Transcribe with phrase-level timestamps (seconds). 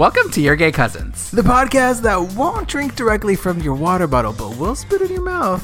[0.00, 1.30] Welcome to Your Gay Cousins.
[1.30, 5.20] The podcast that won't drink directly from your water bottle, but will spit in your
[5.20, 5.62] mouth.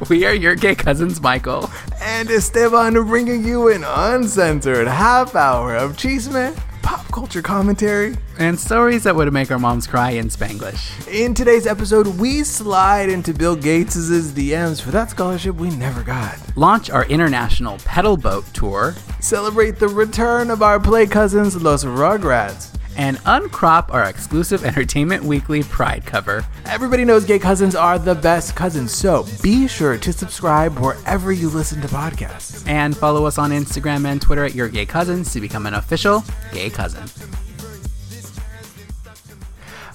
[0.08, 1.68] We are Your Gay Cousins, Michael.
[2.00, 8.14] and Esteban bringing you an uncensored half hour of chisme, pop culture commentary.
[8.38, 11.08] And stories that would make our moms cry in Spanglish.
[11.12, 13.96] In today's episode, we slide into Bill Gates'
[14.30, 16.38] DMs for that scholarship we never got.
[16.56, 18.94] Launch our international pedal boat tour.
[19.18, 22.77] Celebrate the return of our play cousins, Los Rugrats.
[22.98, 26.44] And uncrop our exclusive Entertainment Weekly Pride cover.
[26.66, 31.48] Everybody knows gay cousins are the best cousins, so be sure to subscribe wherever you
[31.48, 32.68] listen to podcasts.
[32.68, 36.24] And follow us on Instagram and Twitter at Your Gay Cousins to become an official
[36.52, 37.04] gay cousin.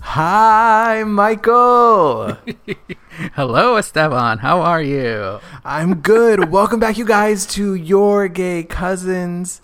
[0.02, 2.38] Hi, Michael.
[3.34, 4.38] Hello, Esteban.
[4.38, 5.40] How are you?
[5.66, 6.52] I'm good.
[6.52, 9.62] Welcome back, you guys, to Your Gay Cousins,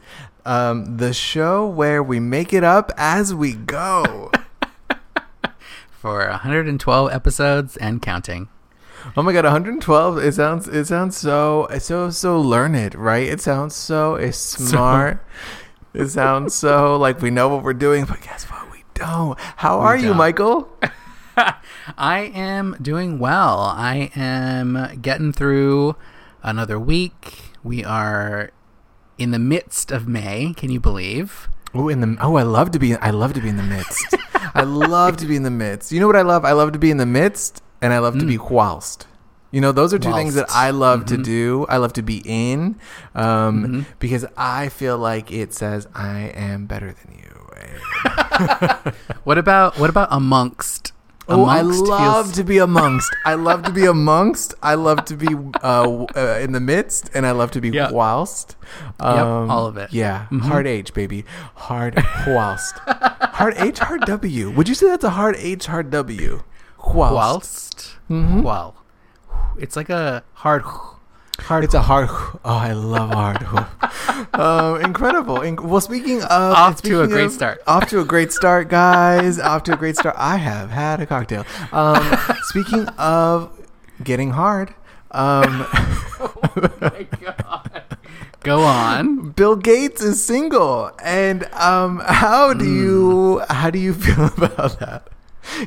[0.50, 4.32] um, the show where we make it up as we go.
[5.92, 8.50] For 112 episodes and counting.
[9.16, 10.18] oh my god, 112!
[10.18, 13.28] It sounds it sounds so it's so so learned, right?
[13.28, 15.24] It sounds so it's smart.
[15.94, 18.72] it sounds so like we know what we're doing, but guess what?
[18.72, 19.40] We don't.
[19.58, 20.18] How are you, don't.
[20.18, 20.68] Michael?
[21.96, 23.60] I am doing well.
[23.60, 25.96] I am getting through
[26.42, 27.54] another week.
[27.64, 28.52] We are
[29.20, 30.54] in the midst of May.
[30.56, 31.50] Can you believe?
[31.74, 32.96] Oh, in the oh, I love to be.
[32.96, 34.16] I love to be in the midst.
[34.56, 35.92] I love to be in the midst.
[35.92, 36.44] You know what I love?
[36.46, 39.06] I love to be in the midst, and I love to be whilst.
[39.52, 41.66] You know, those are two things that I love to do.
[41.70, 42.80] I love to be in,
[43.16, 43.82] um, Mm-hmm.
[44.00, 47.26] because I feel like it says I am better than you.
[49.24, 50.94] What about what about amongst?
[51.32, 53.12] Oh, I love feels- to be amongst.
[53.26, 54.54] I love to be amongst.
[54.64, 55.28] I love to be
[55.64, 57.92] uh, uh, in the midst, and I love to be Yeah.
[57.92, 58.56] whilst.
[59.00, 59.94] Um, all of it.
[59.94, 60.42] Yeah, Mhm.
[60.42, 61.26] hard H, baby.
[61.56, 62.80] Hard whilst.
[63.40, 64.50] hard H, hard W.
[64.52, 66.42] Would you say that's a hard H, hard W?
[66.94, 67.14] Whilst.
[67.14, 67.96] whilst.
[68.10, 68.42] Mhm.
[68.44, 68.76] Well,
[69.58, 70.64] it's like a hard.
[71.42, 71.64] Hard.
[71.64, 72.10] It's a hard.
[72.10, 73.44] Oh, I love hard.
[74.34, 75.40] um, incredible.
[75.40, 77.62] Inc- well, speaking of, Off to a great of- start.
[77.68, 79.40] Off to a great start, guys.
[79.52, 80.16] off to a great start.
[80.18, 81.46] I have had a cocktail.
[81.72, 83.52] Um, speaking of
[84.04, 84.74] getting hard,
[85.12, 85.66] um,
[88.42, 89.32] Go on.
[89.32, 95.08] Bill Gates is single, and um, how do you how do you feel about that?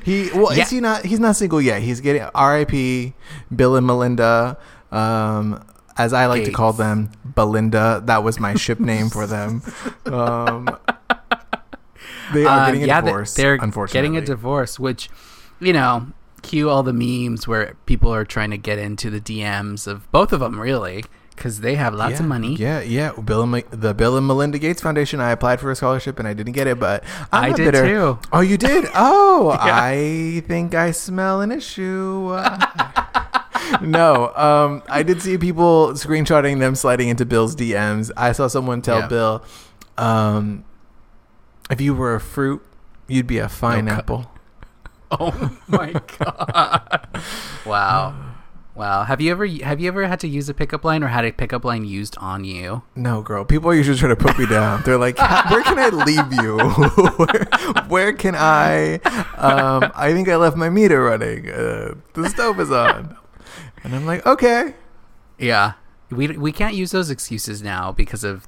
[0.04, 0.62] He well, Yeah.
[0.62, 1.04] is he not?
[1.04, 1.82] He's not single yet.
[1.82, 3.12] He's getting R.I.P.
[3.54, 4.56] Bill and Melinda.
[4.92, 5.64] Um,
[5.96, 8.02] as I like to call them, Belinda.
[8.04, 9.62] That was my ship name for them.
[10.06, 10.68] Um,
[12.34, 13.34] they are Uh, getting a yeah, divorce.
[13.34, 15.10] they're unfortunately, getting a divorce, which,
[15.60, 16.06] you know,
[16.42, 20.32] cue all the memes where people are trying to get into the DMs of both
[20.32, 21.04] of them, really,
[21.36, 22.54] because they have lots yeah, of money.
[22.56, 23.12] Yeah, yeah.
[23.12, 25.20] Bill and the Bill and Melinda Gates Foundation.
[25.20, 27.86] I applied for a scholarship and I didn't get it, but I'm I did bitter.
[27.86, 28.18] too.
[28.32, 28.86] Oh, you did?
[28.94, 29.78] Oh, Yeah.
[29.80, 32.34] I think I smell an issue.
[33.82, 38.10] no, um, I did see people screenshotting them sliding into Bill's DMs.
[38.16, 39.08] I saw someone tell Yeah.
[39.08, 39.44] Bill,
[39.98, 40.64] um,
[41.70, 42.62] if you were a fruit,
[43.08, 44.26] you'd be a fine co- apple.
[45.14, 47.06] Oh my god!
[47.66, 48.14] wow,
[48.74, 49.04] wow.
[49.04, 51.32] Have you ever have you ever had to use a pickup line or had a
[51.32, 52.80] pickup line used on you?
[52.96, 53.44] No, girl.
[53.44, 54.82] People are usually trying to put me down.
[54.86, 55.18] They're like,
[55.50, 56.56] "Where can I leave you?
[57.18, 57.44] where,
[57.88, 58.94] where can I?
[59.36, 61.50] Um, I think I left my meter running.
[61.50, 63.14] Uh, the stove is on."
[63.84, 64.74] And I'm like, "Okay."
[65.38, 65.72] Yeah,
[66.10, 68.46] we we can't use those excuses now because of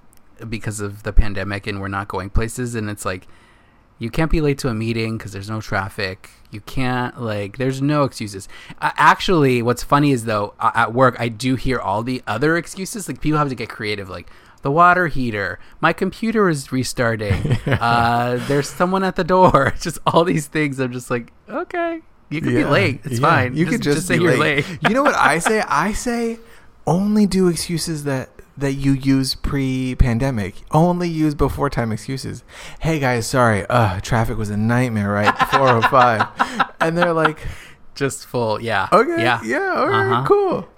[0.48, 3.26] because of the pandemic and we're not going places and it's like
[3.98, 6.30] you can't be late to a meeting because there's no traffic.
[6.50, 8.48] You can't like there's no excuses.
[8.80, 12.56] Uh, actually, what's funny is though uh, at work I do hear all the other
[12.56, 13.08] excuses.
[13.08, 14.08] Like people have to get creative.
[14.08, 14.30] Like
[14.62, 17.58] the water heater, my computer is restarting.
[17.66, 19.74] uh, there's someone at the door.
[19.80, 20.80] Just all these things.
[20.80, 23.00] I'm just like, okay, you can be late.
[23.04, 23.28] It's yeah.
[23.28, 23.56] fine.
[23.56, 24.66] You could just, say be you're late.
[24.68, 24.78] late.
[24.82, 25.60] you know what I say?
[25.68, 26.38] I say
[26.86, 30.54] only do excuses that that you use pre-pandemic.
[30.70, 32.44] Only use before time excuses.
[32.80, 33.66] Hey guys, sorry.
[33.66, 35.36] Uh, traffic was a nightmare, right?
[35.50, 36.72] 405.
[36.80, 37.38] and they're like,
[37.94, 38.60] Just full.
[38.60, 38.88] Yeah.
[38.92, 39.40] "Okay, Yeah.
[39.44, 40.26] yeah, all right, Uh-huh.
[40.26, 40.68] cool."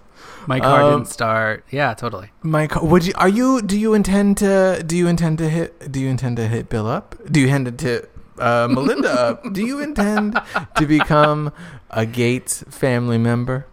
[0.47, 1.65] My car Um, didn't start.
[1.71, 2.31] Yeah, totally.
[2.43, 5.91] My co- would you are you do you intend to do you intend to hit
[5.91, 7.17] do you intend to hit Bill up?
[7.31, 9.53] Do you intend to uh, Melinda up?
[9.53, 10.41] Do you intend
[10.77, 11.53] to become
[11.91, 13.67] a Gates family member?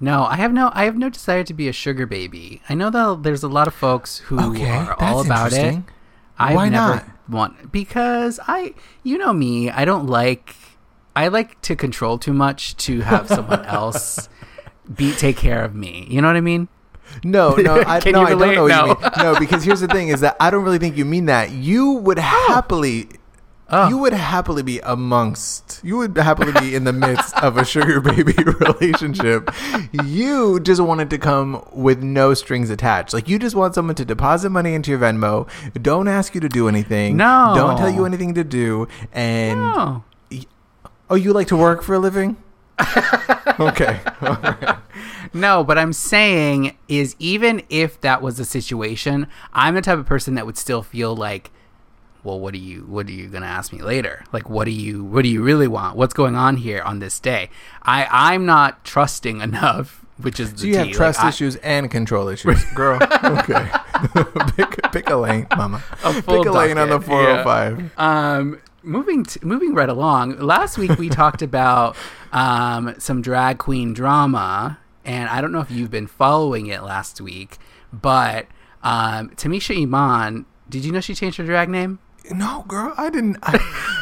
[0.00, 0.70] No, I have no.
[0.74, 2.62] I have no desire to be a sugar baby.
[2.68, 5.82] I know that there's a lot of folks who Okay, are all about it.
[6.38, 7.04] I've Why never not?
[7.28, 9.70] want because I, you know me.
[9.70, 10.54] I don't like.
[11.16, 14.28] I like to control too much to have someone else
[14.94, 16.06] be take care of me.
[16.08, 16.68] You know what I mean?
[17.24, 18.86] No, no, I, no, I don't know what No.
[18.86, 19.10] you mean.
[19.18, 21.50] No, because here's the thing: is that I don't really think you mean that.
[21.50, 23.08] You would happily
[23.70, 23.88] Oh.
[23.90, 25.80] You would happily be amongst.
[25.84, 29.50] You would happily be in the midst of a sugar baby relationship.
[29.92, 33.12] You just wanted to come with no strings attached.
[33.12, 35.48] Like you just want someone to deposit money into your Venmo.
[35.82, 37.16] Don't ask you to do anything.
[37.18, 37.52] No.
[37.54, 38.88] Don't tell you anything to do.
[39.12, 40.02] And Oh.
[41.10, 42.36] oh, you like to work for a living?
[43.60, 44.00] okay.
[45.34, 50.06] No, but I'm saying is even if that was the situation, I'm the type of
[50.06, 51.50] person that would still feel like,
[52.28, 54.24] well, what are you what are you gonna ask me later?
[54.32, 55.96] Like what do you what do you really want?
[55.96, 57.50] What's going on here on this day?
[57.82, 61.56] I I'm not trusting enough, which is the So you have trust Like, I- issues
[61.56, 62.98] and control issues, girl.
[63.24, 63.68] Okay.
[64.56, 65.82] pick, pick a lane, mama.
[66.04, 67.42] A Pick a lane on the docket, yeah.
[67.42, 67.98] 405.
[67.98, 70.38] Um, moving t- moving right along.
[70.38, 71.96] Last week we talked about
[72.32, 77.20] um, some drag queen drama, and I don't know if you've been following it last
[77.20, 77.58] week,
[77.92, 78.46] but
[78.82, 80.44] um, Tamisha Iman.
[80.68, 81.98] Did you know she changed her drag name?
[82.30, 83.38] No, girl, I didn't.
[83.42, 83.58] I,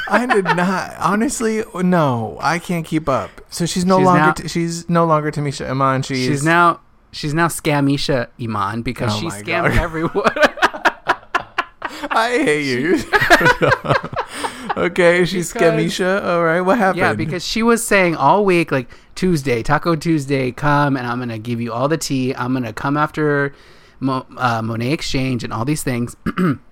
[0.08, 0.94] I did not.
[0.98, 3.30] Honestly, no, I can't keep up.
[3.50, 4.20] So she's no She's longer.
[4.20, 6.02] now- t- she's no longer Tamisha Iman.
[6.02, 6.80] She's, She's now
[7.12, 9.78] she's now Scamisha Iman because Oh she my scammed God.
[9.78, 10.30] everyone.
[12.10, 12.98] I hate you.
[14.76, 16.24] okay, she's Because- Scamisha.
[16.24, 16.98] All right, what happened?
[16.98, 21.38] Yeah, because she was saying all week, like Tuesday, Taco Tuesday, come and I'm gonna
[21.38, 22.34] give you all the tea.
[22.34, 23.54] I'm gonna come after
[24.00, 26.16] Mo- uh, Monet X Change and all these things.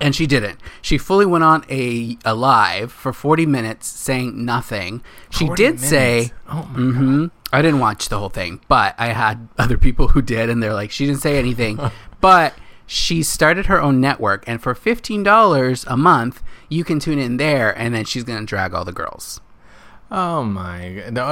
[0.00, 0.58] and she didn't.
[0.82, 5.02] She fully went on a, a live for 40 minutes saying nothing.
[5.30, 6.32] She 40 did say.
[6.48, 10.22] Oh my hmm I didn't watch the whole thing, but I had other people who
[10.22, 11.80] did, and they're like, she didn't say anything.
[12.20, 12.54] but
[12.86, 17.76] she started her own network, and for $15 a month, you can tune in there,
[17.76, 19.40] and then she's gonna drag all the girls.
[20.10, 21.12] Oh my god!
[21.14, 21.26] No,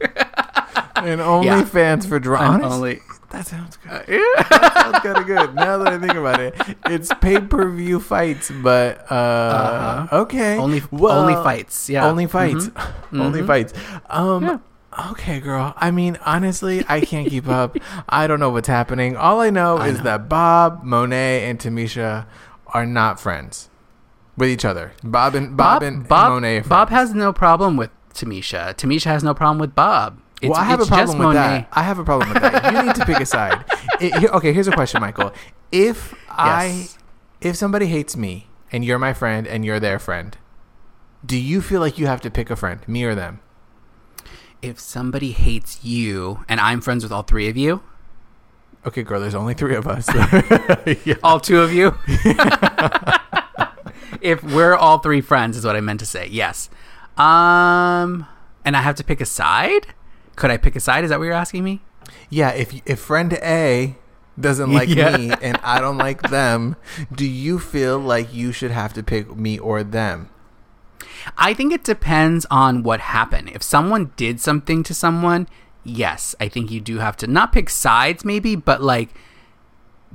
[0.96, 1.62] and OnlyFans.
[1.64, 2.64] OnlyFans for drama.
[2.68, 3.00] Only
[3.30, 3.90] That sounds good.
[3.92, 5.54] Uh, that sounds kind of good.
[5.54, 6.54] Now that I think about it,
[6.86, 10.16] it's pay per view fights, but uh, Uh-huh.
[10.22, 11.88] okay, only Well, only fights.
[11.90, 12.66] Yeah, only fights,
[13.12, 13.20] Mhm.
[13.20, 13.46] only Mhm.
[13.46, 13.72] fights.
[14.10, 14.58] Um, Yeah.
[15.10, 15.74] okay, girl.
[15.76, 17.76] I mean, honestly, I can't keep up.
[18.08, 19.16] I don't know what's happening.
[19.16, 20.04] All I know I is know.
[20.04, 22.26] that Bob, Monet, and Tamisha
[22.74, 23.68] are not friends
[24.36, 24.92] with each other.
[25.02, 26.58] Bob and Bob, and, Bob, and Monet.
[26.58, 28.74] Are Bob has no problem with Tamisha.
[28.76, 30.18] Tamisha has no problem with Bob.
[30.42, 31.38] It's, well, I have a problem with Monet.
[31.40, 31.68] that.
[31.72, 32.72] I have a problem with that.
[32.72, 33.64] You need to pick a side.
[34.00, 35.32] It- okay, here's a question, Michael.
[35.72, 36.88] If I,
[37.40, 40.36] if somebody hates me and you're my friend and you're their friend,
[41.24, 43.40] do you feel like you have to pick a friend, me or them?
[44.60, 47.82] If somebody hates you and I'm friends with all three of you,
[48.86, 49.18] Okay, girl.
[49.20, 50.06] There's only three of us.
[51.04, 51.14] yeah.
[51.24, 51.96] all two of you,
[54.20, 56.28] if we're all three friends, is what I meant to say.
[56.30, 56.70] Yes.
[57.16, 58.26] Um,
[58.64, 59.88] and I have to pick a side.
[60.36, 61.04] Could I pick a side?
[61.04, 61.80] Is that what you're asking me?
[62.30, 62.50] Yeah.
[62.50, 63.96] If if friend A
[64.38, 65.16] doesn't like Yeah.
[65.16, 66.76] me and I don't like them,
[67.12, 70.28] do you feel like you should have to pick me or them?
[71.36, 73.50] I think it depends on what happened.
[73.52, 75.48] If someone did something to someone,
[75.82, 79.08] yes, I think you do have to not pick sides, maybe, but like,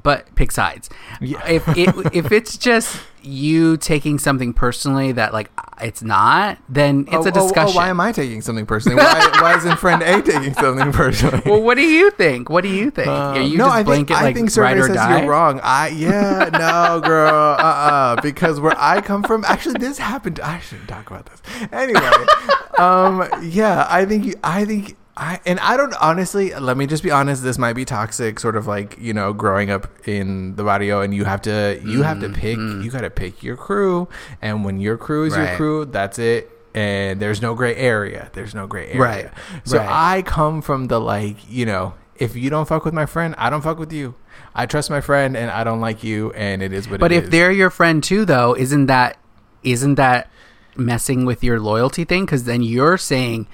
[0.01, 0.89] but pick sides.
[1.19, 1.45] Yeah.
[1.47, 5.51] If it, if it's just you taking something personally that like
[5.81, 7.75] it's not, then it's Oh, a oh, oh, discussion.
[7.75, 8.97] why am I taking something personally?
[8.97, 11.41] Why, why isn't friend A taking something personally?
[11.45, 12.49] well, what do you think?
[12.49, 13.07] What do you think?
[13.07, 15.19] Uh, Are you no, just I think, blanket I like think ride or says die?
[15.21, 15.59] you're wrong.
[15.63, 20.39] I yeah, no, girl, uh, uh because where I come from, actually, this happened.
[20.39, 22.09] I shouldn't talk about this anyway.
[22.79, 24.97] um, yeah, I think you, I think.
[25.21, 26.51] I, and I don't honestly.
[26.55, 27.43] Let me just be honest.
[27.43, 31.13] This might be toxic, sort of like you know, growing up in the barrio, and
[31.13, 32.57] you have to you have to pick.
[32.57, 34.09] You got to pick your crew,
[34.41, 35.57] and when your crew is your Mm-hmm.
[35.57, 36.49] Crew, that's it.
[36.73, 38.31] And there's no gray area.
[38.33, 38.99] There's no gray area.
[38.99, 39.29] Right.
[39.65, 40.17] So Right.
[40.17, 43.49] I come from the like, you know, if you don't fuck with my friend, I
[43.49, 44.15] don't fuck with you.
[44.55, 46.99] I trust my friend and I don't like you and it is what it is.
[46.99, 47.29] But if is.
[47.29, 49.17] they're your friend too, though, isn't that
[49.63, 50.29] isn't that
[50.77, 52.25] messing with your loyalty thing?
[52.25, 53.47] Because then you're saying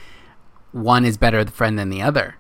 [0.72, 2.36] one is better friend than the other.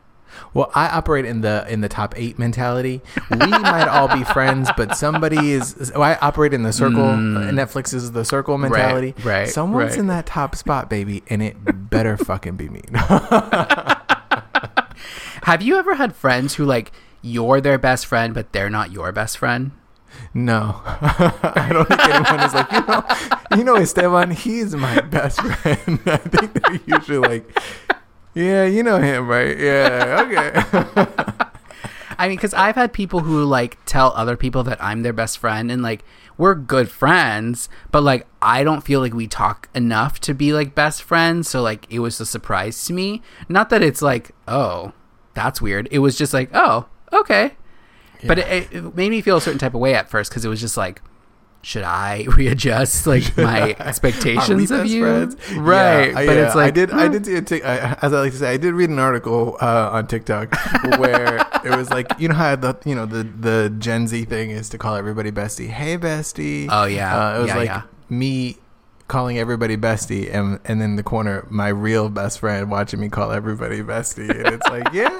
[0.53, 3.01] Well, I operate in the in the top 8 mentality.
[3.31, 7.03] We might all be friends, but somebody is well, I operate in the circle.
[7.03, 9.13] Netflix is the circle mentality.
[9.13, 9.25] Mm.
[9.25, 9.99] right, Someone's right.
[9.99, 11.55] in that top spot, baby, and it
[11.89, 12.81] better fucking be me.
[15.43, 16.91] Have you ever had friends who like
[17.21, 19.71] you're their best friend, but they're not your best friend?
[20.33, 23.03] No, I don't think anyone is like you know.
[23.57, 24.31] You know, Esteban.
[24.31, 25.99] He's my best friend.
[26.05, 27.57] I think they're usually like,
[28.37, 29.57] yeah, you know him, right?
[29.57, 31.43] Yeah, okay.
[32.19, 35.37] I mean, because I've had people who like tell other people that I'm their best
[35.37, 36.03] friend, and like
[36.37, 40.75] we're good friends, but like I don't feel like we talk enough to be like
[40.75, 41.49] best friends.
[41.49, 43.21] So like it was a surprise to me.
[43.49, 44.93] Not that it's like, oh,
[45.33, 45.87] that's weird.
[45.91, 47.53] It was just like, oh, okay.
[48.25, 50.49] But it, it made me feel a certain type of way at first because it
[50.49, 51.01] was just like
[51.67, 55.03] should I readjust like my expectations of you?
[55.03, 55.35] friends?
[55.53, 56.91] Right, Yeah, but yeah, it's like I did.
[56.91, 57.11] I hmm.
[57.11, 60.07] did see a as I like to say, I did read an article uh, on
[60.07, 60.55] TikTok
[60.97, 64.51] where it was like, you know how the you know the the Gen Z thing
[64.51, 65.67] is to call everybody bestie.
[65.67, 66.69] Hey bestie.
[66.71, 68.55] Oh yeah, Uh, it was yeah, like me
[69.09, 73.33] calling everybody bestie, and and in the corner, my real best friend watching me call
[73.33, 75.19] everybody bestie, and it's like, yeah,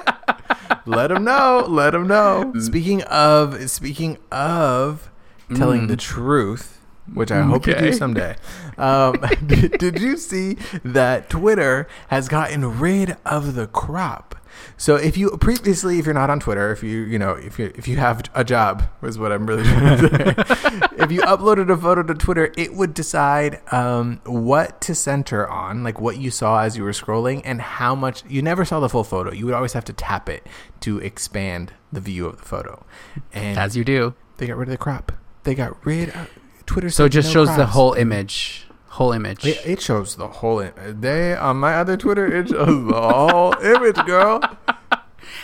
[0.86, 2.54] let them know, let them know.
[2.58, 5.10] Speaking of, speaking of
[5.54, 5.88] telling Mm.
[5.88, 6.78] the truth,
[7.14, 8.36] which I hope you do someday.
[8.76, 9.14] Um,
[9.46, 14.34] did, did you see that Twitter has gotten rid of the crop?
[14.76, 17.72] So if you previously, if you're not on Twitter, if you you know if you
[17.76, 20.80] if you have a job, is what I'm really trying to say.
[21.04, 25.84] if you uploaded a photo to Twitter, it would decide um, what to center on,
[25.84, 28.24] like what you saw as you were scrolling, and how much.
[28.28, 29.32] You never saw the full photo.
[29.32, 30.44] You would always have to tap it
[30.80, 32.84] to expand the view of the photo.
[33.32, 34.14] And as you do.
[34.38, 35.12] they got rid of the crop.
[35.48, 36.10] They got rid.
[36.10, 36.28] of
[36.66, 36.90] Twitter.
[36.90, 39.46] So it just no shows the whole image, whole image.
[39.46, 40.60] It, it shows the whole.
[40.60, 44.42] i- They on my other Twitter, it shows the whole image, girl.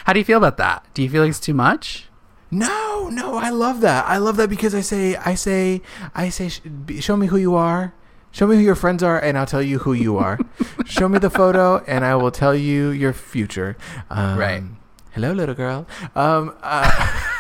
[0.05, 0.85] How do you feel about that?
[0.93, 2.09] Do you feel like it's too much?
[2.51, 4.05] No, no, I love that.
[4.07, 5.81] I love that because I say, I say,
[6.15, 6.51] I say,
[7.01, 7.95] show me who you are.
[8.31, 10.39] Show me who your friends are, and I'll tell you who you are.
[10.87, 13.77] show me the photo, and I will tell you your future.
[14.11, 14.63] Um, Right.
[15.13, 15.87] Hello, little girl.
[16.15, 16.91] Um, uh,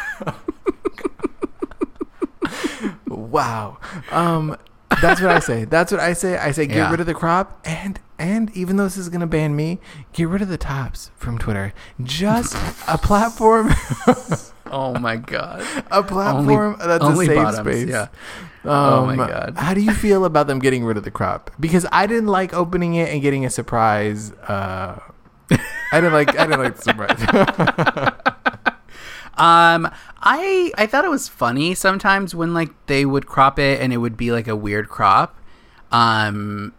[3.35, 3.79] wow.
[4.11, 4.57] Um,
[5.03, 5.65] that's what I say.
[5.65, 6.39] That's what I say.
[6.39, 6.91] I say get Yeah.
[6.91, 9.81] rid of the crop, and and even though this is gonna ban me,
[10.13, 11.75] get rid of the tops from Twitter.
[12.03, 12.55] Just
[12.89, 13.75] a platform.
[14.77, 15.63] Oh my god.
[15.93, 17.89] a platform that's only a safe bottoms, space.
[17.89, 18.09] yeah.
[18.65, 19.55] Um, Oh my God.
[19.57, 21.51] How do you feel about them getting rid of the crop?
[21.61, 24.33] Because I didn't like opening it and getting a surprise.
[24.49, 24.99] Uh,
[25.51, 26.31] I didn't like.
[26.37, 28.11] I didn't like the surprise.
[29.37, 33.93] Um, I I thought it was funny sometimes when like they would crop it and
[33.93, 35.39] it would be like a weird crop.
[35.91, 36.73] Um,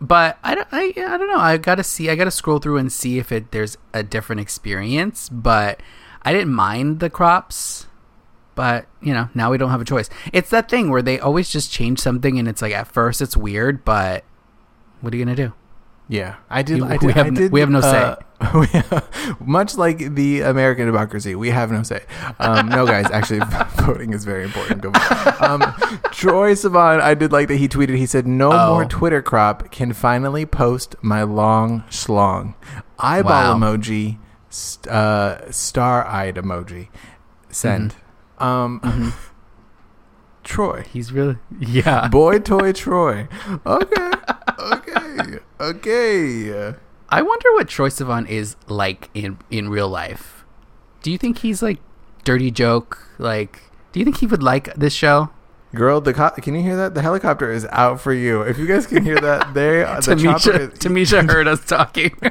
[0.00, 1.38] but I don't I, I don't know.
[1.38, 2.10] I gotta see.
[2.10, 5.28] I gotta scroll through and see if it there's a different experience.
[5.28, 5.80] But
[6.22, 7.86] I didn't mind the crops.
[8.54, 10.10] But you know now we don't have a choice.
[10.32, 13.36] It's that thing where they always just change something and it's like at first it's
[13.36, 14.24] weird, but
[15.00, 15.52] what are you gonna do?
[16.10, 16.82] Yeah, I did.
[16.82, 18.16] I we have I no- did, we have no uh,
[18.54, 22.02] we- much like the American democracy, we have no say.
[22.40, 23.40] Um, no, guys, actually,
[23.84, 24.86] voting is very important.
[24.86, 25.60] Um,
[26.16, 27.96] Troye Sivan, I did like that he tweeted.
[27.96, 28.72] He said, "No Oh.
[28.72, 32.54] more Twitter crop can finally post my long schlong."
[32.98, 33.58] Eyeball Wow.
[33.58, 36.88] emoji, st- uh, star-eyed emoji.
[37.50, 37.96] Send.
[38.40, 38.44] Mm-hmm.
[38.44, 39.12] Um,
[40.44, 40.82] Troy.
[40.90, 42.08] He's really yeah.
[42.08, 43.28] Boy toy Troy.
[43.66, 44.10] Okay.
[45.60, 46.74] Okay.
[47.08, 50.44] I wonder what Troye Sivan is like in in real life.
[51.02, 51.78] Do you think he's like
[52.24, 53.08] dirty joke?
[53.18, 53.62] Like,
[53.92, 55.30] do you think he would like this show?
[55.74, 56.94] Girl, the co- can you hear that?
[56.94, 58.40] The helicopter is out for you.
[58.40, 62.16] If you guys can hear that, they the Tamisha, is, Tamisha heard us talking.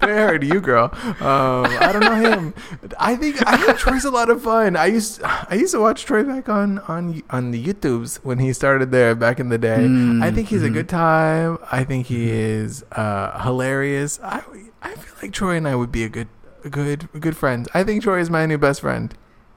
[0.00, 0.90] they heard you, girl.
[1.20, 2.54] Um, I don't know him.
[2.98, 4.76] I think I think Troy's a lot of fun.
[4.76, 8.54] I used I used to watch Troy back on on on the YouTubes when he
[8.54, 9.80] started there back in the day.
[9.80, 10.74] Mm, I think he's a mhm.
[10.74, 11.58] good time.
[11.70, 14.18] I think he is uh, hilarious.
[14.22, 14.42] I
[14.80, 16.28] I feel like Troy and I would be a good
[16.64, 17.68] a good good friends.
[17.74, 19.14] I think Troy is my new best friend.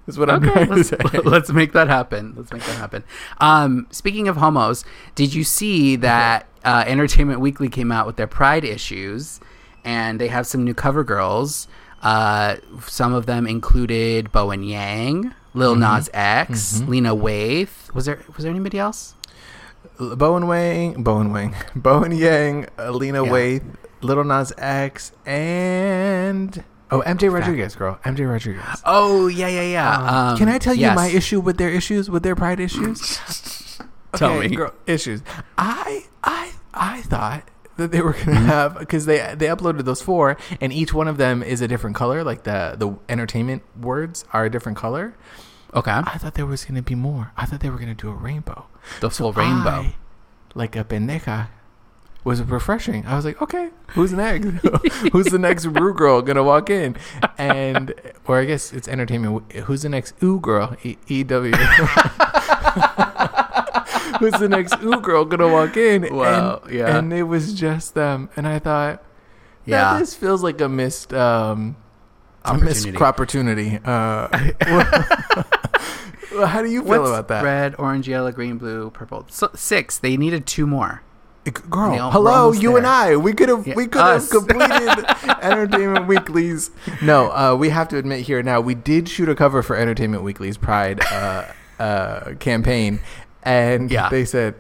[0.08, 0.98] Is what I'm okay, trying to say.
[1.26, 2.34] let's make that happen.
[2.38, 3.04] Let's make that happen.
[3.40, 4.86] Um, speaking of homos,
[5.16, 9.40] did you see that uh, Entertainment Weekly came out with their Pride issues,
[9.84, 11.68] and they have some new cover girls.
[12.02, 12.56] Uh,
[12.88, 15.82] some of them included Bowen Yang, Lil Mm-hmm.
[15.82, 17.94] Nas X, Lena Waithe.
[17.94, 19.16] Was there was there anybody else?
[20.00, 23.32] Bowen Wang, Bowen Wang, Bowen Yang, Alina Yeah.
[23.32, 28.82] Waithe, Little Nas X, and oh MJ Rodriguez, girl, MJ Rodriguez.
[28.86, 30.30] Oh yeah, yeah, yeah.
[30.32, 33.20] Um, Can I tell you my issue with their issues, with their pride issues?
[34.16, 34.56] Tell Okay, me.
[34.56, 35.22] girl, issues.
[35.58, 37.44] I I I thought
[37.76, 38.46] that they were gonna Mm-hmm.
[38.46, 41.96] have because they they uploaded those four, and each one of them is a different
[41.96, 42.24] color.
[42.24, 45.14] Like the the entertainment words are a different color.
[45.74, 47.32] Okay, I thought there was gonna be more.
[47.36, 48.66] I thought they were gonna do a rainbow.
[49.02, 49.70] the full rainbow.
[49.92, 49.96] I,
[50.56, 51.50] like a pendeja,
[52.28, 53.06] was refreshing.
[53.06, 54.46] I was like, okay, who's next?
[55.14, 56.98] who's the next Rue girl gonna walk in?
[57.38, 57.94] And
[58.26, 59.50] or I guess it's entertainment.
[59.54, 60.76] Who's the next Ooh girl?
[60.84, 61.54] E E W.
[64.20, 66.14] who's the next Ooh girl gonna walk in?
[66.14, 66.98] Wow, And, yeah.
[66.98, 68.30] And it was just them.
[68.36, 69.02] And I thought,
[69.66, 69.98] Yeah.
[69.98, 71.78] this feels like a missed um,
[72.44, 73.78] a missed Opportunity.
[73.78, 73.80] opportunity.
[73.86, 74.28] Uh,
[76.36, 77.44] well, how do you feel What's about that?
[77.44, 79.26] Red, orange, yellow, green, blue, purple.
[79.30, 79.98] So, six.
[79.98, 81.04] They needed two more.
[81.52, 82.86] Girl, all- hello, you and.
[82.86, 83.16] I.
[83.16, 85.06] We could have Yeah, we could have completed
[85.42, 86.72] Entertainment Weekly's.
[87.02, 90.24] No, uh, we have to admit here now we did shoot a cover for Entertainment
[90.24, 91.46] Weekly's Pride uh,
[91.80, 93.00] uh, campaign,
[93.44, 94.10] and Yeah.
[94.10, 94.56] they said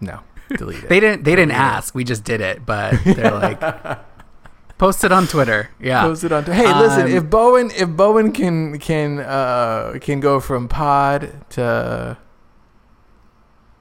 [0.00, 0.20] no,
[0.56, 0.88] delete it.
[0.88, 1.24] They didn't.
[1.24, 1.94] They didn't ask.
[1.94, 2.66] We just did it.
[2.66, 3.60] But they're like,
[4.78, 5.70] post it on Twitter.
[5.80, 6.02] Yeah.
[6.02, 6.44] Post it on.
[6.44, 6.62] Twitter.
[6.62, 12.18] Hey, listen, Um, if Bowen if Bowen can can uh can go from pod to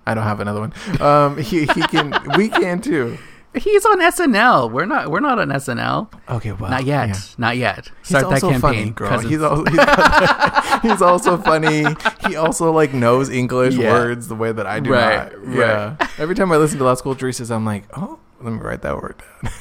[0.08, 0.74] I don't have another one.
[1.02, 2.14] Um, he he can.
[2.38, 3.18] we can too.
[3.56, 4.70] He's on SNL.
[4.70, 5.10] We're not.
[5.10, 6.12] We're not on SNL.
[6.30, 7.08] Okay, well, not yet.
[7.08, 7.16] yeah.
[7.38, 7.90] Not yet.
[8.00, 8.62] He's Start that also campaign.
[8.62, 9.10] funny, girl.
[9.10, 11.86] 'cause He's, it's- al- he's, got- he's also funny.
[12.28, 13.94] He also like knows English Yeah.
[13.94, 15.56] words the way that I do Right, not.
[15.56, 16.08] Yeah.
[16.18, 19.16] Every time I listen to Las Culturistas, I'm like, oh, let me write that word
[19.42, 19.52] down.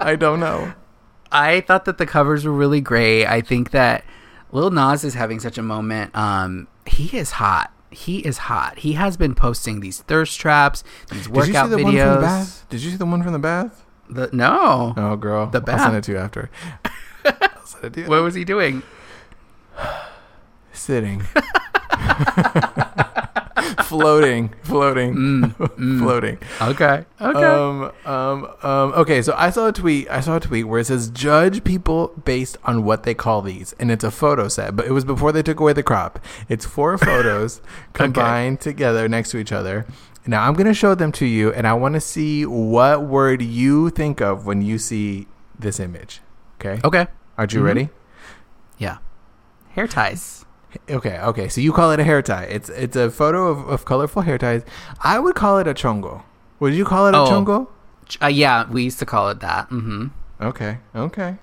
[0.00, 0.72] I don't know.
[1.30, 3.26] I thought that the covers were really great.
[3.26, 4.04] I think that
[4.50, 6.14] Lil Nas is having such a moment.
[6.16, 7.70] Um, he is hot.
[7.92, 8.78] He is hot.
[8.80, 12.14] He has been posting these thirst traps, these workout Did you see the one from
[12.14, 12.66] the bath?
[12.70, 13.84] Did you see the one from the bath?
[14.08, 14.94] The- no.
[14.96, 15.46] Oh, girl.
[15.46, 15.80] The I'll bath.
[15.80, 16.50] send it to you after.
[17.24, 18.08] I'll send it to you.
[18.08, 18.82] What was he doing?
[20.72, 21.22] Sitting.
[23.84, 24.52] floating.
[24.62, 25.14] Floating.
[25.14, 25.98] Mm, mm.
[26.00, 26.38] floating.
[26.60, 27.04] Okay.
[27.20, 27.44] Okay.
[27.44, 30.10] Um, um, um, okay, so I saw a tweet.
[30.10, 33.74] I saw a tweet where it says judge people based on what they call these,
[33.78, 34.76] and it's a photo set.
[34.76, 36.18] But it was before they took away the crop.
[36.48, 37.60] It's four photos
[37.92, 39.86] combined together next to each other.
[40.26, 43.90] Now I'm gonna show them to you, and I want to see what word you
[43.90, 45.26] think of when you see
[45.58, 46.20] this image.
[46.60, 46.80] Okay.
[46.84, 47.06] okay.
[47.36, 47.64] Are you Mhm.
[47.64, 47.88] ready?
[48.78, 48.98] Yeah.
[49.70, 50.41] Hair ties.
[50.90, 51.48] Okay, okay.
[51.48, 52.44] So you call it a hair tie.
[52.44, 54.62] It's it's a photo of, of colorful hair ties.
[55.02, 56.22] I would call it a chongo.
[56.60, 57.26] Would you call it a Oh.
[57.30, 57.68] chongo?
[58.08, 59.68] Ch- Uh, yeah, we used to call it that.
[59.68, 60.06] hmm
[60.40, 61.36] Okay, okay,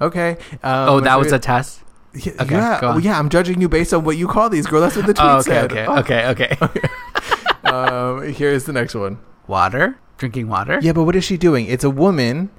[0.00, 0.30] okay.
[0.62, 1.80] Um, oh, that was a test.
[2.14, 3.18] yeah, okay, yeah, yeah.
[3.18, 4.80] I'm judging you based on what you call these, girl.
[4.82, 5.72] That's what the tweet Oh, okay, said.
[5.72, 5.86] okay,
[6.28, 6.88] okay, okay.
[7.64, 9.18] um, here's the next one.
[9.46, 9.96] water.
[10.18, 10.78] Drinking water.
[10.82, 11.66] Yeah, but what is she doing?
[11.66, 12.50] It's a woman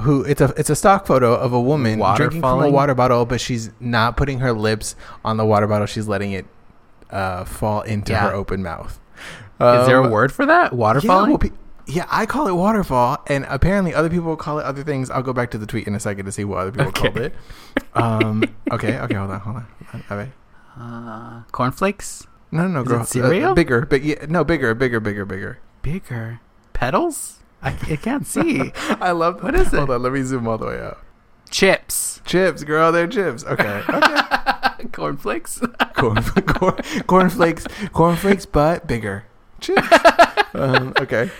[0.00, 2.94] who it's a it's a stock photo of a woman Water drinking from a water
[2.94, 5.86] bottle, but she's not putting her lips on the water bottle.
[5.86, 6.46] She's letting it
[7.10, 8.28] uh, fall into Yeah.
[8.28, 8.98] her open mouth.
[9.60, 10.72] Is there a Um, word for that?
[10.72, 11.22] Waterfall?
[11.22, 11.50] Yeah, well, pe-
[11.86, 15.10] yeah, I call it waterfall, and apparently other people call it other things.
[15.10, 17.02] I'll go back to the tweet in a second to see what other people Okay.
[17.02, 17.34] called it.
[17.94, 18.42] Um,
[18.72, 19.66] okay, okay, hold on, hold on.
[19.90, 20.04] hold on.
[20.10, 20.32] All right.
[20.76, 22.26] uh, cornflakes.
[22.50, 23.04] No, no, no, girl.
[23.04, 23.52] cereal?
[23.52, 25.58] Uh, bigger, big, yeah, no, bigger, bigger, bigger, bigger.
[25.82, 26.40] Bigger.
[26.72, 27.38] Petals.
[27.64, 28.72] I, I can't see.
[29.00, 29.42] I love.
[29.42, 29.76] What is it?
[29.78, 30.98] Hold on, let me zoom all the way out.
[31.50, 32.20] Chips.
[32.24, 33.44] Chips, girl, they're chips.
[33.44, 34.84] Okay, okay.
[34.92, 35.60] Cornflakes.
[35.94, 39.24] corn, corn, cornflakes, cornflakes, but bigger.
[39.60, 39.88] Chips.
[40.54, 41.30] um, okay.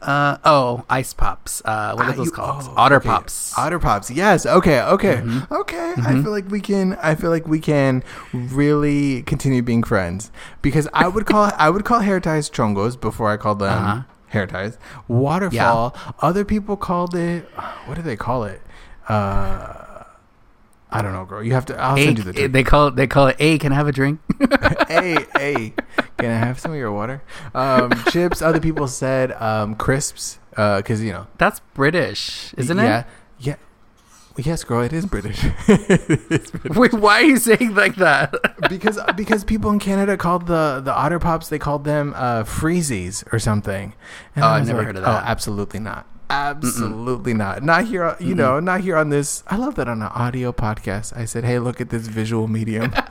[0.00, 1.60] Uh oh, ice pops.
[1.64, 2.62] Uh, what Ah, are those you- called?
[2.68, 3.08] oh, Otter okay.
[3.08, 3.58] pops.
[3.58, 4.10] Otter pops.
[4.12, 4.46] Yes.
[4.46, 4.80] Okay.
[4.80, 5.16] Okay.
[5.16, 5.50] Mhm.
[5.50, 5.92] Okay.
[5.96, 6.22] I Mhm.
[6.22, 6.96] feel like we can.
[7.02, 10.30] I feel like we can really continue being friends
[10.62, 14.02] because I would call I would call hair ties chongos before I called them Uh-huh.
[14.28, 14.78] Hair ties.
[15.08, 15.96] Waterfall.
[16.20, 17.48] Other people called it.
[17.86, 18.60] What do they call it?
[19.08, 20.04] Uh,
[20.90, 21.42] I don't know, girl.
[21.42, 21.76] You have to.
[21.78, 22.32] I'll Hey, send you the.
[22.32, 22.52] tweet.
[22.52, 22.96] they call it.
[22.96, 23.36] They call it.
[23.38, 24.20] A can I have a drink?
[24.90, 25.72] a a
[26.18, 27.22] can I have some of your water?
[27.54, 28.42] Um, chips.
[28.42, 32.86] Other people said um, crisps because you know That's British, isn't yeah, it?
[32.86, 33.04] Yeah.
[34.38, 35.44] Yes, girl, it is British.
[35.68, 36.76] It is British.
[36.76, 38.32] Wait, why are you saying like that?
[38.68, 43.24] because because people in Canada called the the otter pops they called them uh, freezies
[43.32, 43.94] or something.
[44.36, 45.22] And Oh, I've never like, heard of that.
[45.24, 46.06] Oh, absolutely not.
[46.30, 47.62] Absolutely not.
[47.62, 48.14] Not here.
[48.20, 49.42] You know, not here on this.
[49.48, 51.16] I love that on an audio podcast.
[51.16, 52.92] I said, "Hey, look at this visual medium."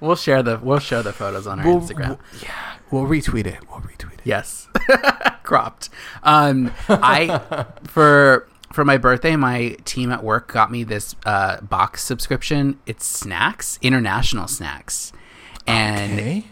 [0.00, 0.58] We'll share the.
[0.62, 2.08] We'll share the photos on our we'll, Instagram.
[2.08, 3.58] we'll- yeah, we'll retweet it.
[3.68, 4.20] We'll retweet it.
[4.24, 4.66] Yes,
[5.42, 5.90] cropped.
[6.22, 12.02] Um, I for for my birthday, my team at work got me this uh, box
[12.02, 12.78] subscription.
[12.86, 15.12] It's snacks, international snacks,
[15.66, 16.44] and Okay.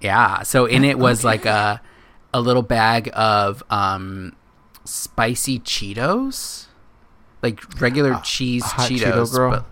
[0.00, 0.42] yeah.
[0.42, 1.80] So in it was like a
[2.32, 4.34] a little bag of um,
[4.84, 6.66] spicy Cheetos,
[7.42, 9.50] like regular cheese a hot Cheeto Cheetos, girl?
[9.50, 9.64] but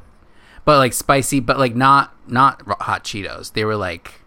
[0.65, 3.53] but like spicy, but like not not hot Cheetos.
[3.53, 4.21] They were like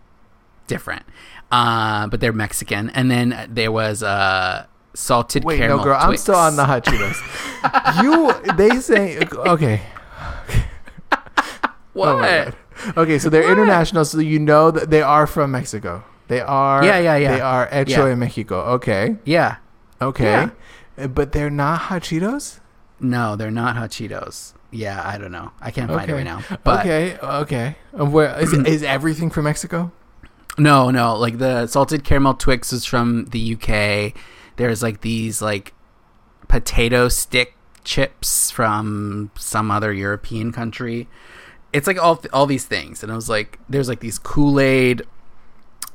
[0.67, 1.03] different,
[1.51, 2.89] uh, but they're Mexican.
[2.91, 4.65] And then there was uh,
[4.97, 5.77] salted Wait, caramel.
[5.77, 5.97] no, girl.
[5.99, 8.01] I'm still on the hot Cheetos.
[8.03, 9.81] you, they say, okay.
[11.93, 12.07] What?
[12.07, 12.51] Oh.
[13.01, 13.51] Okay, so they're What?
[13.57, 16.03] international, so you know that they are from Mexico.
[16.27, 16.83] They are.
[16.83, 17.31] Yeah, yeah, yeah.
[17.35, 18.11] They are hecho Yeah.
[18.11, 18.59] en Mexico.
[18.75, 19.57] Okay, yeah.
[20.01, 20.49] okay,
[20.97, 22.59] Uh, but they're not hot Cheetos.
[22.99, 24.53] No, they're not hot Cheetos.
[24.71, 25.51] Yeah, I don't know.
[25.61, 26.41] I can't find it right now.
[26.63, 27.75] But okay, okay.
[27.95, 29.91] Um, where is, is everything from Mexico?
[30.57, 34.13] No, no, like the salted caramel Twix is from the UK.
[34.57, 35.73] There's like these like
[36.47, 41.07] potato stick chips from some other European country.
[41.73, 45.03] It's like all all these things, and I was like, there's like these Kool Aid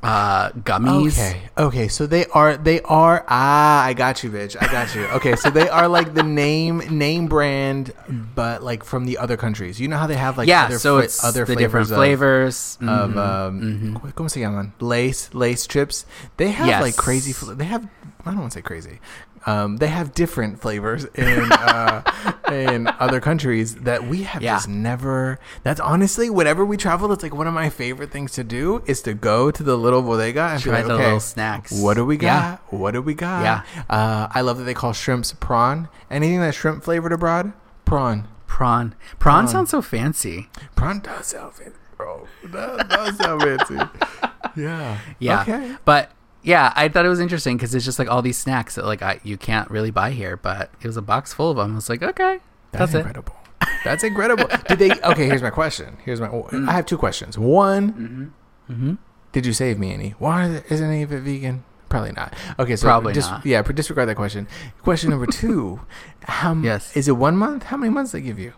[0.03, 1.13] uh, gummies.
[1.19, 1.43] Okay.
[1.57, 1.89] Okay.
[1.89, 2.57] So they are.
[2.57, 3.25] They are.
[3.29, 4.57] Ah, I got you, bitch.
[4.61, 5.05] I got you.
[5.19, 5.37] Okay.
[5.37, 7.93] So they are like the name name brand,
[8.35, 9.81] but like from the other countries.
[9.81, 11.97] You know how they have like yeah, other so fla- it's other the different of-
[11.97, 14.13] flavors of Mhm, um, mhm.
[14.15, 14.73] ¿cómo se llaman?
[14.81, 16.05] Lay's, Lay's chips.
[16.37, 16.83] They have Yes.
[16.83, 17.33] like crazy.
[17.33, 17.87] Fl- they have.
[18.25, 19.01] I don't want to say crazy.
[19.47, 22.03] Um, they have different flavors in uh,
[22.51, 24.57] in other countries that we have Yeah.
[24.57, 25.39] just never.
[25.63, 29.03] That's honestly, whenever we travel, that's like one of my favorite things to do is
[29.03, 31.73] to go to the little bodega and Try like, the okay, little snacks.
[31.73, 32.61] what do we got?
[32.73, 32.79] Yeah.
[32.79, 33.43] What do we got?
[33.43, 33.63] Yeah.
[33.91, 35.89] Uh, I love that they call shrimps prawn.
[36.11, 37.53] Anything that's shrimp flavored abroad,
[37.85, 38.29] prawn.
[38.47, 38.95] Prawn.
[39.19, 39.49] Prawn Prawn.
[39.49, 40.49] sounds so fancy.
[40.77, 42.29] Prawn does sound fancy, bro.
[42.45, 43.79] That does sound fancy.
[44.55, 44.99] Yeah.
[45.19, 45.41] Yeah.
[45.43, 45.77] Okay.
[45.87, 46.11] But
[46.43, 49.03] yeah, I thought it was interesting because it's just like all these snacks that like
[49.03, 51.73] I, you can't really buy here, but it was a box full of them.
[51.73, 52.39] I was like, okay,
[52.73, 53.37] That's, that's, incredible.
[53.85, 54.47] That's incredible.
[54.69, 54.91] Did they?
[54.91, 55.97] Okay, here's my question.
[56.05, 56.29] Here's my.
[56.69, 57.39] I have two questions.
[57.39, 58.33] One,
[58.71, 58.95] Mm-hmm.
[59.33, 60.11] did you save me any?
[60.19, 61.65] Why isn't any of it vegan?
[61.89, 62.33] Probably not.
[62.59, 63.45] Okay, so Probably dis- not.
[63.45, 64.49] Yeah, disregard that question.
[64.83, 65.81] Question number two.
[66.23, 66.55] How?
[66.55, 66.97] Yes.
[66.97, 67.65] Is it one month?
[67.65, 68.55] How many months they give you?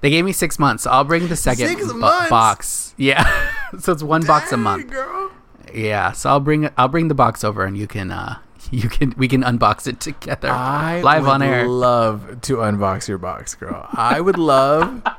[0.00, 2.94] They gave me six months, so I'll bring the second Six bo- box.
[2.96, 3.22] Yeah,
[3.78, 4.90] so it's one box a month.
[4.90, 5.21] girl.
[5.74, 8.38] Yeah, so I'll bring I'll bring the box over and you can uh
[8.70, 11.66] you can we can unbox it together I live on air.
[11.66, 13.88] Love to unbox your box, girl.
[13.92, 15.02] I would love.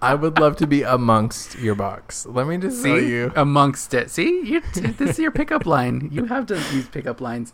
[0.00, 2.24] I would love to be amongst your box.
[2.24, 3.32] Let me just tell See you.
[3.34, 4.10] amongst it.
[4.10, 6.08] See, you, this is your pickup line.
[6.12, 7.52] You have to use pickup lines.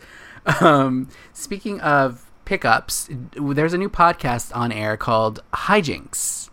[0.60, 6.50] Um, speaking of pickups, there's a new podcast on air called Hijinks.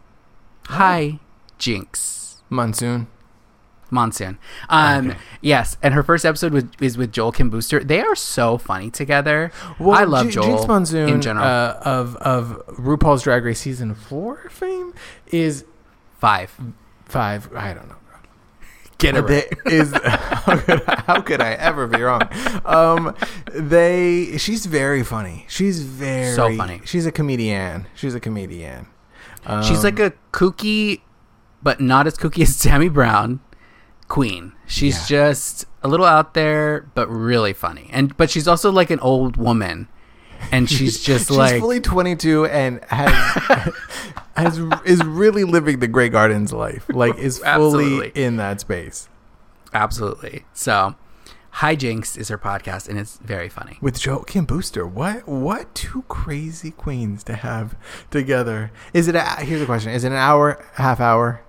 [0.67, 1.19] Hi,
[1.59, 2.35] Jinkx.
[2.49, 3.07] Monsoon.
[3.91, 4.37] Monsoon.
[4.69, 5.17] Um, Okay.
[5.41, 7.83] yes, and her first episode was, is with Joel Kim Booster.
[7.83, 9.51] They are so funny together.
[9.79, 11.45] I love Ji- Joel Jinkx Monsoon in general.
[11.45, 14.93] Uh, of of RuPaul's Drag Race season four fame
[15.27, 15.65] is
[16.19, 16.51] Five.
[17.05, 17.49] five.
[17.55, 17.95] I don't know.
[18.99, 22.21] Get it They- is how could, I, how could I ever be wrong?
[22.63, 23.15] Um,
[23.51, 25.45] they she's very funny.
[25.49, 26.81] She's very So funny.
[26.85, 27.87] She's a comedian.
[27.95, 28.85] She's a comedian.
[29.47, 31.01] Um, She's like a kooky,
[31.63, 33.39] but not as kooky as Tammy Brown
[34.11, 34.53] queen.
[34.67, 35.25] She's Yeah.
[35.29, 37.89] just a little out there, but really funny.
[37.93, 39.87] And but she's also like an old woman,
[40.51, 43.11] and she's just she's like fully 22 and has
[44.35, 46.85] has is really living the Grey Gardens life.
[46.89, 48.11] Like is fully Absolutely.
[48.23, 49.07] in that space.
[49.73, 50.45] absolutely.
[50.53, 50.95] So,
[51.55, 53.77] Hijinks is her podcast, and it's very funny.
[53.81, 54.85] with Joel Kim Booster.
[54.87, 57.75] What what two crazy queens to have
[58.09, 58.71] together?
[58.93, 59.91] Is it a, here's the question.
[59.91, 61.41] Is it an hour, half hour,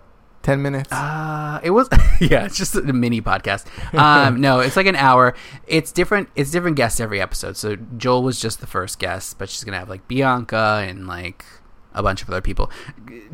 [0.42, 0.92] 10 minutes?
[0.92, 1.88] Uh, it was
[2.20, 3.66] yeah, it's just a mini podcast.
[3.96, 5.34] Um, no, it's like an hour.
[5.66, 6.28] It's different.
[6.34, 7.56] It's different guests every episode.
[7.56, 11.44] So Joel was just the first guest, but she's gonna have like Bianca and like
[11.94, 12.70] a bunch of other people.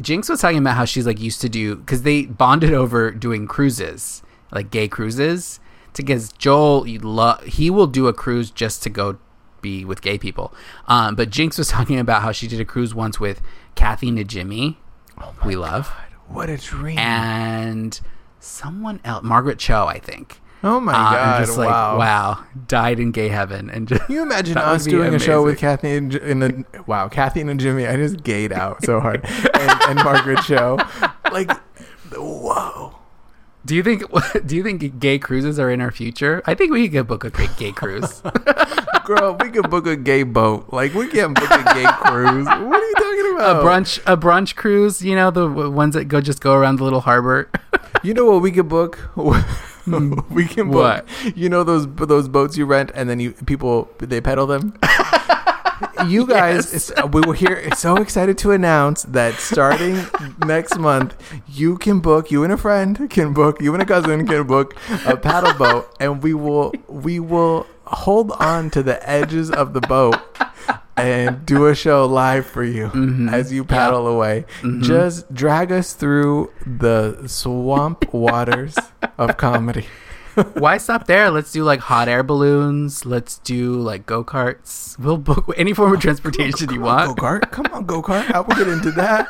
[0.01, 3.47] Jinkx was talking about how she's like used to do because they bonded over doing
[3.47, 5.61] cruises, like gay cruises.
[5.97, 9.18] Because Joel, you lo- he will do a cruise just to go
[9.61, 10.55] be with gay people.
[10.87, 13.40] Um, but Jinkx was talking about how she did a cruise once with
[13.75, 14.77] Kathy Najimy,
[15.21, 16.99] oh we love God, what a dream.
[16.99, 18.01] and
[18.41, 20.41] someone else, Margaret Cho, I think.
[20.64, 21.99] oh my Uh, god, just like, wow.
[21.99, 25.59] wow, died in gay heaven, and just Can you imagine us doing a show with
[25.59, 27.87] Kathy and, and the, wow, Kathy and Jimmy?
[27.87, 30.79] I just gayed out so hard, and, and Margaret Cho,
[31.33, 31.51] like,
[32.12, 32.97] whoa.
[33.64, 34.03] do you think
[34.47, 36.43] do you think gay cruises are in our future?
[36.47, 38.23] I think we could book a great gay cruise.
[39.09, 40.68] Girl, we could book a gay boat.
[40.71, 42.44] Like, we can't book a gay cruise.
[42.44, 43.57] What are you talking about?
[43.57, 46.85] a brunch a brunch cruise, you know, the ones that go just go around the
[46.85, 47.51] little harbor.
[48.03, 48.99] You know what we could book?
[49.88, 50.21] Hmm.
[50.29, 51.07] we can book.
[51.25, 51.35] What?
[51.35, 54.75] You know those those boats you rent and then you people they pedal them.
[56.07, 56.92] you guys, Yes.
[57.11, 60.05] we were here so excited to announce that starting
[60.44, 61.16] next month,
[61.49, 62.31] you can book.
[62.31, 63.62] You and a friend can book.
[63.62, 68.33] You and a cousin can book a paddle boat, and we will we will hold
[68.33, 70.16] on to the edges of the boat.
[70.96, 73.33] And do a show live for you Mhm.
[73.33, 74.46] as you paddle away.
[74.62, 74.83] Mhm.
[74.83, 78.77] Just drag us through the swamp waters
[79.16, 79.87] of comedy.
[80.55, 81.31] Why stop there?
[81.31, 83.07] Let's do like hot air balloons.
[83.07, 84.98] Let's do like go karts.
[84.98, 87.16] We'll book any form of transportation you want.
[87.16, 88.29] Go kart, come on, go kart.
[88.35, 89.29] I will get into that.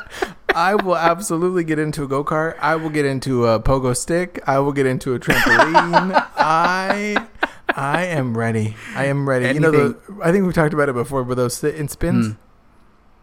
[0.55, 2.55] I will absolutely get into a go kart.
[2.59, 4.41] I will get into a pogo stick.
[4.47, 6.25] I will get into a trampoline.
[6.35, 7.27] I,
[7.75, 8.75] I am ready.
[8.95, 9.53] I am ready.
[9.53, 12.29] You know, the, I think we've talked about it before, but those sit and spins.
[12.29, 12.37] Mm.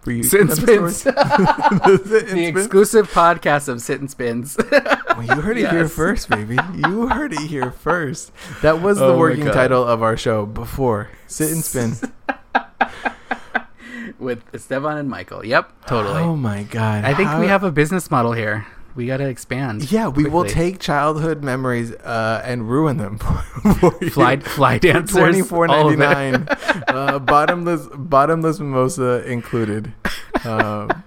[0.05, 1.03] Were you Sit and the spins.
[1.03, 2.57] the sit and the spins?
[2.59, 4.57] exclusive podcast of sit and spins.
[4.71, 6.57] Well, you heard it here first, baby.
[6.77, 8.31] You heard it here first.
[8.63, 11.11] That was the Oh my working title of our show before.
[11.27, 11.95] Sit and spin.
[14.19, 15.45] with Esteban and Michael.
[15.45, 16.21] Yep, totally.
[16.21, 17.05] Oh my god.
[17.05, 18.67] I think How- we have a business model here.
[18.97, 19.93] We gotta expand.
[19.93, 23.19] Yeah, we will take childhood memories uh, and ruin them
[23.79, 24.09] for you.
[24.11, 25.15] fly fly dancers.
[25.15, 26.49] Twenty four ninety nine,
[26.89, 29.93] uh, bottomless bottomless mimosa included.
[30.45, 31.03] Um,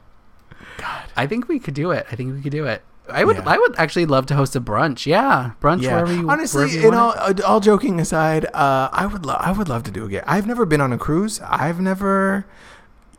[1.15, 2.05] I think we could do it.
[2.11, 2.81] I think we could do it.
[3.07, 3.37] I would.
[3.37, 3.43] Yeah.
[3.45, 5.05] I would actually love to host a brunch.
[5.05, 6.29] Yeah, brunch yeah, wherever you.
[6.29, 7.39] honestly, wherever you in all, it.
[7.39, 10.23] uh, all joking aside, uh, I would lo- I would love to do it again.
[10.27, 11.39] I've never been on a cruise.
[11.45, 12.45] I've never.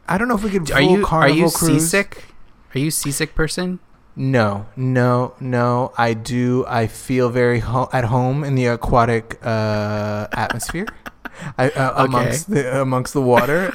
[0.09, 0.71] I don't know if we could.
[0.73, 1.85] are you are you cruise.
[1.85, 2.25] seasick?
[2.75, 3.79] Are you seasick person?
[4.16, 5.92] No, no, no.
[5.96, 6.64] I do.
[6.68, 10.87] I feel very ho- at home in the aquatic uh, atmosphere.
[11.57, 12.05] I, uh, Okay.
[12.05, 13.70] amongst the amongst the water.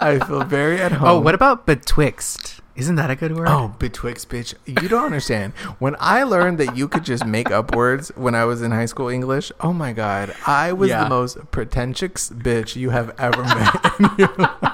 [0.00, 1.08] I feel very at home.
[1.08, 2.60] Oh, what about betwixt?
[2.76, 3.48] Isn't that a good word?
[3.48, 4.54] Oh, betwixt, bitch.
[4.64, 5.52] You don't understand.
[5.80, 8.86] When I learned that you could just make up words when I was in high
[8.86, 10.34] school English, oh my God.
[10.46, 11.04] I was Yeah.
[11.04, 14.69] the most pretentious bitch you have ever met in your life.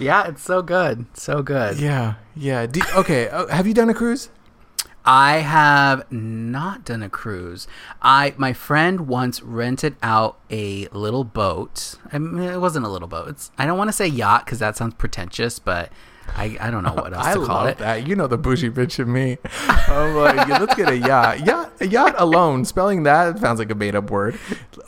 [0.00, 1.78] Yeah, it's so good, so good.
[1.78, 2.66] Yeah, yeah.
[2.66, 4.30] Do, okay, uh, have you done a cruise?
[5.04, 7.66] I have not done a cruise.
[8.02, 11.94] I my friend once rented out a little boat.
[12.12, 13.28] I mean, it wasn't a little boat.
[13.28, 15.90] It's I don't want to say yacht because that sounds pretentious, but
[16.36, 17.78] I, I don't know what else I to call love it.
[17.78, 18.06] that.
[18.06, 19.38] You know the bougie bitch in me.
[19.66, 21.40] I'm like, yeah, let's get a yacht.
[21.46, 22.66] Yacht, a yacht alone.
[22.66, 24.38] Spelling that sounds like a made up word.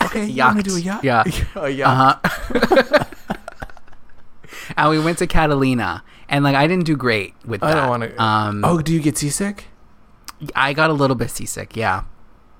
[0.02, 1.02] Okay, you want to do a yacht?
[1.04, 1.24] Yeah.
[1.56, 2.20] a yacht.
[2.22, 2.28] Uh
[2.90, 3.01] huh.
[4.76, 7.74] And we went to Catalina, and like I didn't do great with I that.
[7.80, 8.22] don't want to.
[8.22, 9.66] Um, oh, do you get seasick?
[10.56, 11.76] I got a little bit seasick.
[11.76, 12.04] Yeah,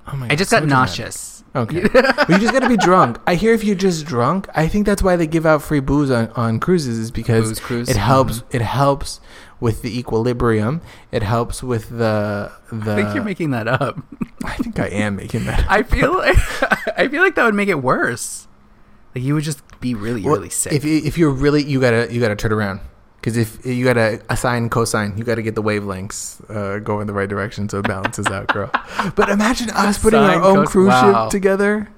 [0.07, 0.99] Oh my I just so got dramatic.
[0.99, 1.45] nauseous.
[1.55, 1.83] Okay.
[1.93, 3.19] well, you just got to be drunk.
[3.27, 6.11] I hear if you're just drunk, I think that's why they give out free booze
[6.11, 7.89] on, on cruises is because Booze cruise?
[7.91, 8.57] it helps Mm-hmm.
[8.57, 9.21] it helps
[9.61, 10.81] with the equilibrium.
[11.11, 13.99] It helps with the the I think you're making that up.
[14.45, 15.67] I think I am making that.
[15.69, 16.37] I feel like
[16.99, 18.49] I feel like that would make it worse.
[19.15, 20.73] Like you would just be really Well, really sick.
[20.73, 22.81] If if you're really you gotta you gotta turn around
[23.21, 27.13] because if you gotta assign cosine, you gotta get the wavelengths uh, go in the
[27.13, 28.71] right direction so it balances out, girl.
[29.15, 31.25] But imagine us putting our own cruise wow.
[31.25, 31.91] ship together,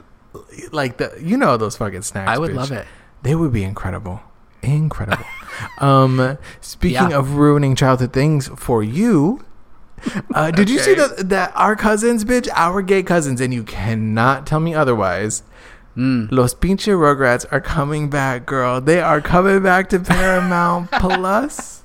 [0.72, 2.28] like the you know those fucking snacks.
[2.28, 2.56] I would bitch.
[2.56, 2.86] love it.
[3.22, 4.20] They would be incredible.
[4.62, 5.24] Incredible.
[5.78, 7.18] um, speaking Yeah.
[7.18, 9.44] of ruining childhood things for you,
[10.34, 14.46] uh, did you see that that our cousins, bitch, our gay cousins, and you cannot
[14.46, 15.42] tell me otherwise.
[15.96, 16.28] Mm.
[16.30, 18.80] Los pinche Rugrats are coming back, girl.
[18.80, 21.82] They are coming back to Paramount Plus.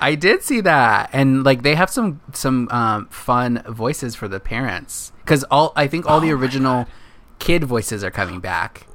[0.00, 4.40] I did see that, and like they have some some um, fun voices for the
[4.40, 6.86] parents because all I think all the Oh my original
[7.38, 8.86] kid voices are coming back,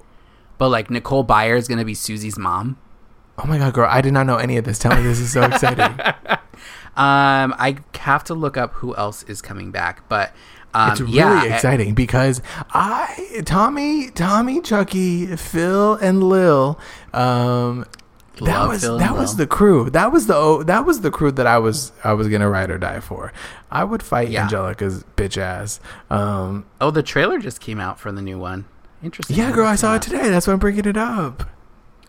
[0.57, 2.77] but like Nicole Byer is gonna be Susie's mom.
[3.37, 3.87] Oh my god, girl!
[3.89, 4.79] I did not know any of this.
[4.79, 5.99] Tell me this is so exciting.
[6.97, 10.33] Um, I have to look up who else is coming back, but
[10.73, 16.79] um, it's really yeah, exciting because I, Tommy, Tommy, Chucky, Phil, and Lil,
[17.13, 17.85] um,
[18.41, 19.37] that was that was Lil.
[19.37, 19.89] the crew.
[19.89, 22.69] That was the oh, that was the crew that I was I was gonna ride
[22.69, 23.33] or die for.
[23.71, 24.43] I would fight Yeah.
[24.43, 25.79] Angelica's bitch ass.
[26.09, 28.65] Um, Oh, the trailer just came out for the new one.
[29.03, 29.35] Interesting.
[29.37, 30.29] yeah, girl, I saw seen it today.
[30.29, 31.49] That's why I'm bringing it up.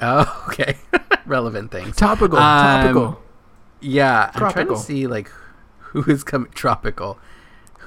[0.00, 0.76] Oh, okay.
[1.26, 1.96] Relevant things.
[1.96, 3.22] Topical, Um, topical.
[3.80, 5.30] Yeah, I'm trying to see like
[5.78, 6.50] who is coming.
[6.52, 7.18] Tropical.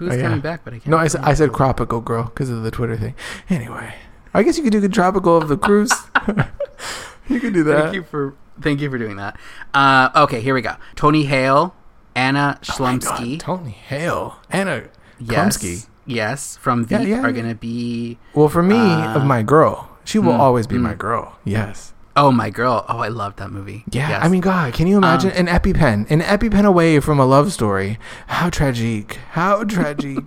[0.02, 0.22] Who's Oh, yeah.
[0.24, 0.64] coming back?
[0.64, 0.88] But I can't.
[0.88, 3.14] No, I said, I said cropical, girl, because of the Twitter thing.
[3.52, 3.94] Anyway,
[4.34, 5.92] I guess you could do the tropical of the cruise.
[7.30, 7.84] you could do that.
[7.84, 9.38] Thank you for thank you for doing that.
[9.76, 10.74] Uh, okay, here we go.
[10.96, 11.76] Tony Hale,
[12.16, 13.40] Anna Oh Chlumsky.
[13.40, 14.86] Tony Hale, Anna
[15.20, 15.88] yes, Chlumsky.
[16.08, 18.18] yes, from Yeah, Veep yeah, are gonna be.
[18.34, 20.82] Well, for me, Uh, of my girl, she will hmm, always be hmm.
[20.84, 21.38] my girl.
[21.46, 21.94] Yes.
[22.16, 22.86] Oh my girl!
[22.90, 23.84] Oh, I love that movie.
[23.92, 24.10] Yeah.
[24.10, 24.24] Yes.
[24.24, 27.54] I mean, God, can you imagine Um, an EpiPen, an EpiPen away from a love
[27.54, 27.98] story?
[28.28, 29.16] How tragic!
[29.32, 30.26] How tragic!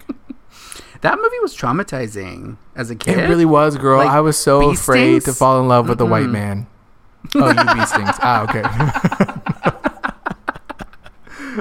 [1.03, 3.19] that movie was traumatizing as a kid.
[3.19, 3.99] it really was, girl.
[3.99, 6.67] Like, I was so afraid to fall in love with a white man.
[7.37, 8.11] Oh, you bee stings.
[8.21, 8.63] Ah, okay.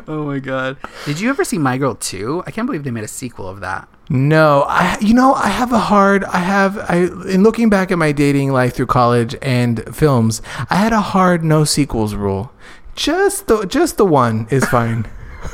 [0.07, 0.77] Oh my god!
[1.05, 2.43] Did you ever see My Girl Two?
[2.47, 3.87] I can't believe they made a sequel of that.
[4.09, 6.97] No, I you know I have a hard I have I
[7.31, 11.43] in looking back at my dating life through college and films, I had a hard
[11.43, 12.51] no sequels rule.
[12.95, 15.07] Just the just the one is fine.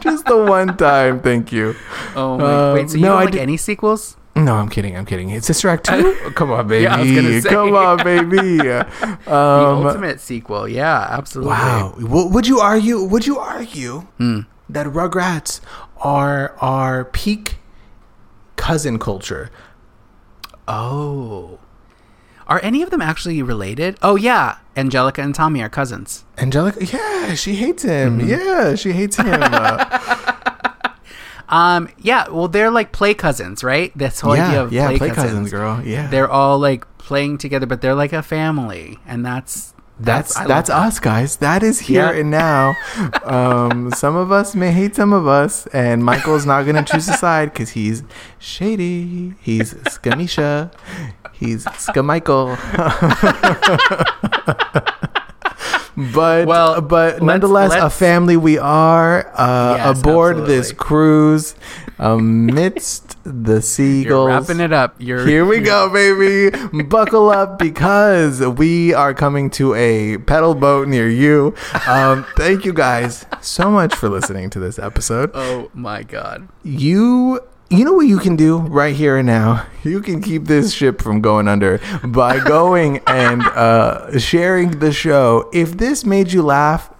[0.00, 1.74] just the one time, thank you.
[2.14, 2.44] Oh my!
[2.44, 4.16] Uh, wait, so you no, don't I like did- any sequels?
[4.34, 4.94] No, I'm kidding.
[4.98, 5.30] I'm kidding.
[5.30, 6.12] It's Sister Act two.
[6.34, 6.82] Come on, baby.
[6.84, 7.48] Yeah, I was gonna say.
[7.48, 8.58] Come on, baby.
[8.58, 8.86] The
[9.26, 11.52] Um, ultimate sequel, yeah, absolutely.
[11.52, 11.94] wow.
[11.98, 13.02] W- would you argue?
[13.02, 14.40] Would you argue Hmm.
[14.68, 15.60] that Rugrats
[16.00, 17.56] are our peak
[18.56, 19.50] cousin culture?
[20.68, 21.58] Oh,
[22.46, 23.96] are any of them actually related?
[24.02, 26.24] Oh yeah, Angelica and Tommy are cousins.
[26.38, 28.18] Angelica, yeah, she hates him.
[28.18, 28.28] Mm-hmm.
[28.28, 29.40] Yeah, she hates him.
[29.42, 30.92] Uh,
[31.48, 33.96] Um, yeah, well, they're like play cousins, right?
[33.96, 35.26] This whole idea of yeah, play, play cousins.
[35.26, 35.80] cousins, girl.
[35.80, 40.68] Yeah, They're all like playing together, but they're like a family, and that's That's that's
[40.68, 40.76] that.
[40.76, 41.36] us, guys.
[41.36, 42.20] That is here Yeah.
[42.20, 42.74] and now.
[43.24, 47.14] Um, some of us may hate some of us, and Michael's not gonna choose a
[47.26, 48.02] side because he's
[48.38, 49.34] shady.
[49.40, 50.70] He's Skamisha.
[51.32, 52.56] He's Skamichael.
[56.14, 61.54] but Well, but let's- nonetheless, a let's- family we are uh, Yes, aboard this cruise
[61.98, 64.28] amidst the You're seagulls.
[64.28, 64.94] wrapping it up.
[64.98, 66.50] You're Here we go, baby.
[66.84, 71.54] Buckle up because we are coming to a pedal boat near you.
[71.88, 75.30] Um, thank you guys so much for listening to this episode.
[75.34, 76.48] Oh my god.
[76.62, 77.40] You.
[77.68, 79.66] You know what you can do right here and now?
[79.82, 85.50] You can keep this ship from going under by going and uh, sharing the show.
[85.52, 86.90] If this made you laugh,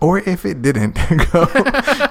[0.00, 0.94] or if it didn't,
[1.32, 1.46] go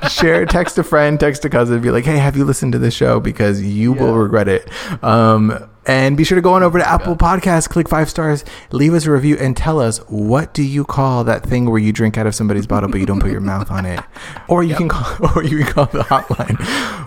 [0.10, 2.94] share, text a friend, text a cousin, be like, hey, have you listened to this
[2.94, 3.20] show?
[3.20, 4.70] Because you will regret it.
[5.04, 8.94] Um, and be sure to go on over to Apple Podcasts, click five stars, leave
[8.94, 12.18] us a review, and tell us what do you call that thing where you drink
[12.18, 14.02] out of somebody's bottle but you don't put your mouth on it.
[14.50, 16.58] Or you can call, or you can call the hotline,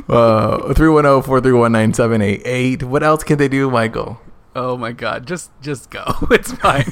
[0.09, 2.83] uh, 310-431-9788.
[2.83, 4.21] What else can they do, Michael?
[4.55, 5.27] Oh my god.
[5.27, 6.05] Just just go.
[6.31, 6.85] It's fine.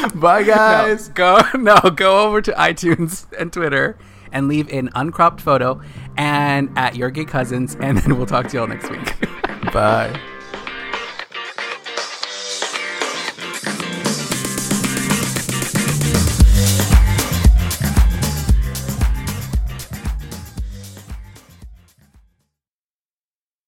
[0.14, 1.08] Bye, guys.
[1.08, 3.96] No, go no, go over to iTunes and Twitter
[4.32, 5.80] and leave an uncropped photo
[6.16, 9.14] and at your gay cousins and then we'll talk to y'all next week.
[9.72, 10.18] Bye.